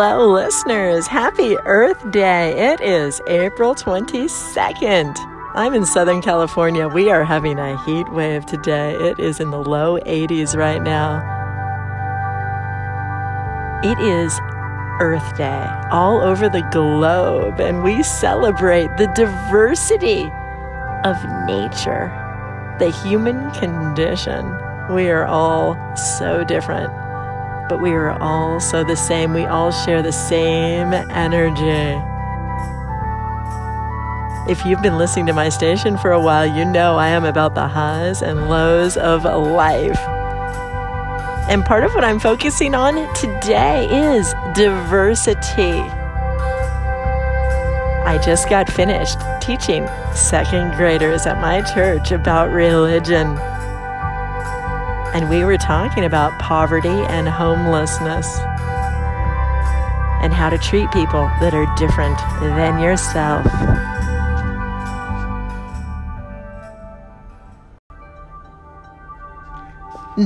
[0.00, 1.08] Hello, listeners.
[1.08, 2.70] Happy Earth Day.
[2.70, 5.16] It is April 22nd.
[5.56, 6.86] I'm in Southern California.
[6.86, 8.94] We are having a heat wave today.
[8.94, 11.18] It is in the low 80s right now.
[13.82, 14.32] It is
[15.00, 20.30] Earth Day all over the globe, and we celebrate the diversity
[21.02, 21.16] of
[21.48, 22.06] nature,
[22.78, 24.46] the human condition.
[24.94, 26.92] We are all so different
[27.68, 29.34] but we are all so the same.
[29.34, 32.00] We all share the same energy.
[34.50, 37.54] If you've been listening to my station for a while, you know I am about
[37.54, 39.98] the highs and lows of life.
[41.50, 45.80] And part of what I'm focusing on today is diversity.
[48.04, 53.38] I just got finished teaching second graders at my church about religion
[55.18, 58.38] and we were talking about poverty and homelessness
[60.22, 63.44] and how to treat people that are different than yourself.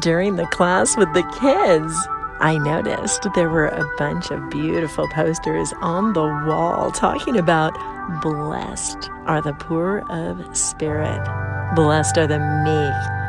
[0.00, 1.94] During the class with the kids,
[2.40, 7.74] I noticed there were a bunch of beautiful posters on the wall talking about
[8.22, 11.24] blessed are the poor of spirit,
[11.76, 13.19] blessed are the meek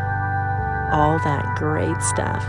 [0.91, 2.43] all that great stuff.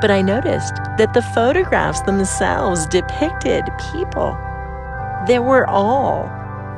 [0.00, 4.38] But I noticed that the photographs themselves depicted people.
[5.26, 6.28] They were all,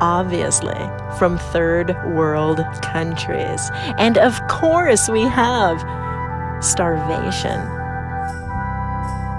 [0.01, 0.79] obviously,
[1.19, 3.71] from third world countries.
[3.99, 5.81] And of course, we have
[6.63, 7.61] starvation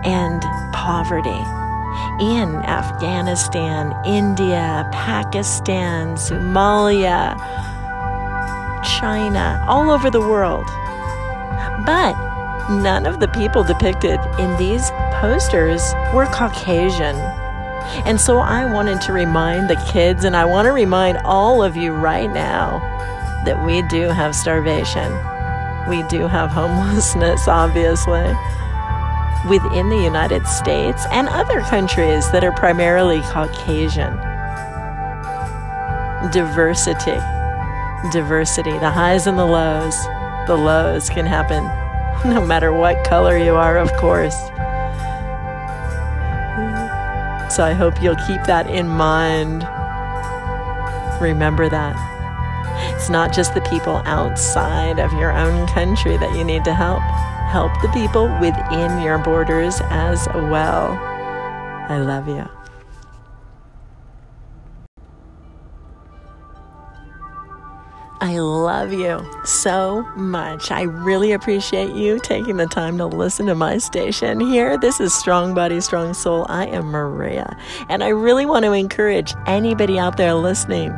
[0.05, 0.41] and
[0.73, 1.43] poverty
[2.19, 7.35] in Afghanistan, India, Pakistan, Somalia,
[8.99, 10.65] China, all over the world.
[11.85, 12.13] But
[12.69, 14.89] none of the people depicted in these
[15.19, 15.81] posters
[16.13, 17.15] were Caucasian.
[18.05, 21.75] And so I wanted to remind the kids, and I want to remind all of
[21.75, 22.79] you right now
[23.45, 25.11] that we do have starvation.
[25.89, 28.33] We do have homelessness, obviously,
[29.49, 34.15] within the United States and other countries that are primarily Caucasian.
[36.31, 37.19] Diversity.
[38.11, 39.95] Diversity, the highs and the lows
[40.47, 41.63] the lows can happen
[42.25, 44.35] no matter what color you are, of course.
[47.53, 49.67] So I hope you'll keep that in mind.
[51.21, 51.95] Remember that.
[52.95, 57.01] It's not just the people outside of your own country that you need to help.
[57.51, 60.93] Help the people within your borders as well.
[61.89, 62.62] I love you.
[68.23, 70.71] I love you so much.
[70.71, 74.77] I really appreciate you taking the time to listen to my station here.
[74.77, 76.45] This is Strong Body, Strong Soul.
[76.47, 77.57] I am Maria,
[77.89, 80.91] and I really want to encourage anybody out there listening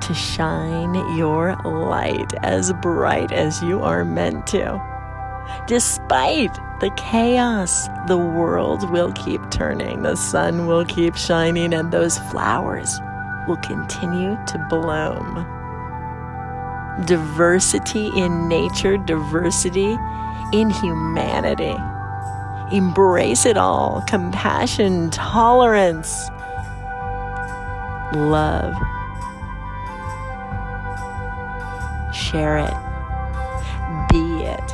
[0.00, 4.80] to shine your light as bright as you are meant to.
[5.66, 12.16] Despite the chaos, the world will keep turning, the sun will keep shining, and those
[12.30, 13.00] flowers
[13.48, 15.57] will continue to bloom
[17.04, 19.96] diversity in nature, diversity
[20.52, 21.76] in humanity.
[22.74, 26.28] Embrace it all compassion, tolerance,
[28.14, 28.74] love.
[32.12, 32.74] Share it.
[34.10, 34.70] Be it.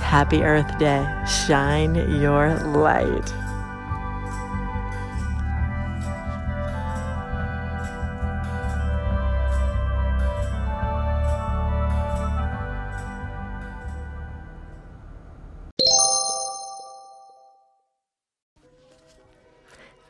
[0.00, 1.06] Happy Earth Day.
[1.26, 3.32] Shine your light.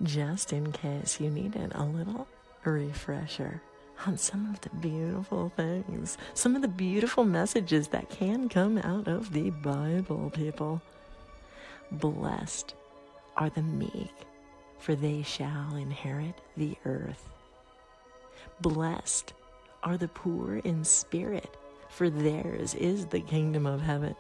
[0.03, 2.27] Just in case you needed a little
[2.65, 3.61] refresher
[4.07, 9.09] on some of the beautiful things, some of the beautiful messages that can come out
[9.09, 10.81] of the Bible, people.
[11.93, 12.75] Blessed
[13.37, 14.15] are the meek,
[14.79, 17.29] for they shall inherit the earth.
[18.61, 19.35] Blessed
[19.83, 21.57] are the poor in spirit,
[21.89, 24.15] for theirs is the kingdom of heaven.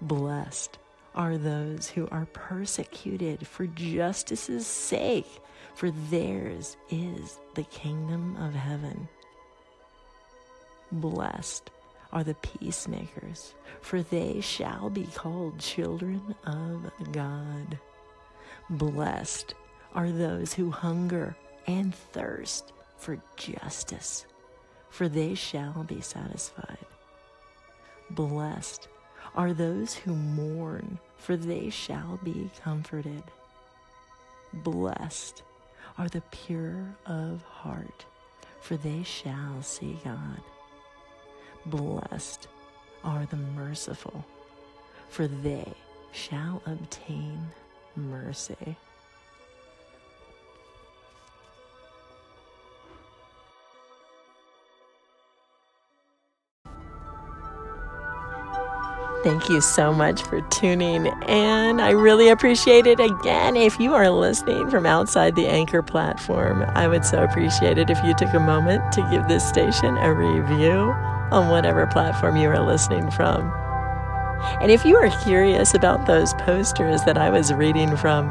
[0.00, 0.78] Blessed
[1.14, 5.40] are those who are persecuted for justice's sake,
[5.74, 9.08] for theirs is the kingdom of heaven.
[10.92, 11.70] Blessed
[12.12, 17.78] are the peacemakers, for they shall be called children of God.
[18.68, 19.54] Blessed
[19.94, 21.36] are those who hunger
[21.66, 24.26] and thirst for justice,
[24.90, 26.86] for they shall be satisfied.
[28.10, 28.88] Blessed
[29.34, 33.22] are those who mourn, for they shall be comforted.
[34.52, 35.42] Blessed
[35.98, 38.04] are the pure of heart,
[38.60, 40.40] for they shall see God.
[41.66, 42.48] Blessed
[43.04, 44.24] are the merciful,
[45.08, 45.72] for they
[46.12, 47.38] shall obtain
[47.96, 48.76] mercy.
[59.22, 61.22] Thank you so much for tuning in.
[61.24, 63.00] And I really appreciate it.
[63.00, 67.90] Again, if you are listening from outside the Anchor platform, I would so appreciate it
[67.90, 70.94] if you took a moment to give this station a review
[71.32, 73.52] on whatever platform you are listening from.
[74.62, 78.30] And if you are curious about those posters that I was reading from,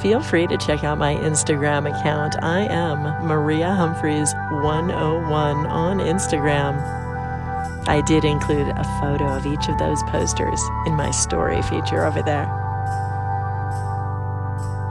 [0.00, 2.36] feel free to check out my Instagram account.
[2.42, 7.09] I am Maria Humphreys 101 on Instagram.
[7.90, 12.22] I did include a photo of each of those posters in my story feature over
[12.22, 12.46] there.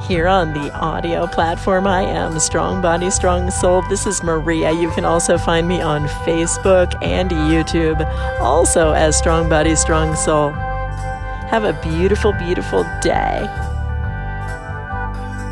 [0.02, 3.84] Here on the audio platform, I am Strong Body, Strong Soul.
[3.84, 4.74] This is Maria.
[4.74, 8.06] You can also find me on Facebook and YouTube,
[8.42, 10.52] also as Strong Body, Strong Soul.
[10.52, 13.48] Have a beautiful, beautiful day.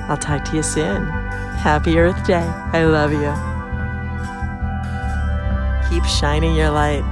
[0.09, 1.05] I'll talk to you soon.
[1.59, 2.45] Happy Earth Day.
[2.73, 3.33] I love you.
[5.89, 7.05] Keep shining your light.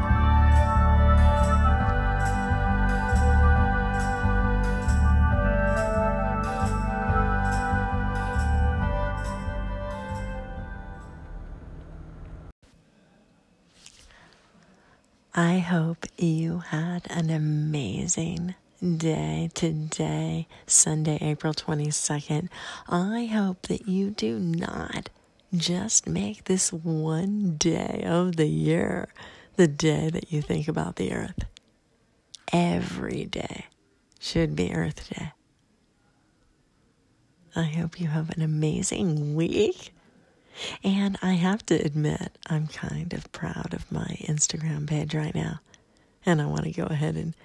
[15.38, 22.48] I hope you had an amazing day today, Sunday, April 22nd.
[22.88, 25.10] I hope that you do not
[25.54, 29.10] just make this one day of the year
[29.58, 31.44] the day that you think about the earth.
[32.54, 33.66] Every day
[34.22, 35.34] should be Earth Day.
[37.58, 39.95] I hope you have an amazing week.
[40.84, 45.60] And I have to admit, I'm kind of proud of my Instagram page right now.
[46.26, 47.36] And I want to go ahead and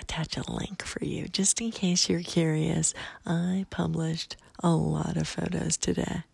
[0.00, 2.94] attach a link for you just in case you're curious.
[3.26, 6.24] I published a lot of photos today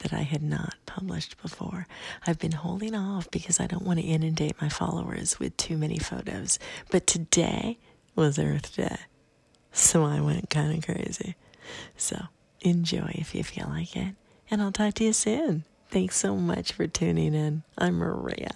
[0.00, 1.86] that I had not published before.
[2.26, 5.98] I've been holding off because I don't want to inundate my followers with too many
[5.98, 6.58] photos.
[6.90, 7.78] But today
[8.14, 8.98] was Earth Day.
[9.72, 11.34] So I went kind of crazy.
[11.96, 12.26] So
[12.60, 14.14] enjoy if you feel like it
[14.50, 15.64] and I'll talk to you soon.
[15.88, 17.62] Thanks so much for tuning in.
[17.78, 18.50] I'm Maria.